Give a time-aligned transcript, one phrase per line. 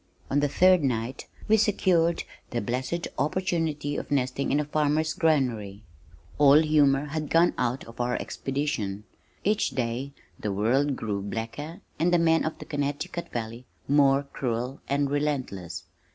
[0.31, 5.83] On the third night we secured the blessed opportunity of nesting in a farmer's granary.
[6.39, 9.03] All humor had gone out of our expedition.
[9.43, 14.81] Each day the world grew blacker, and the men of the Connecticut Valley more cruel
[14.89, 15.85] and relentless.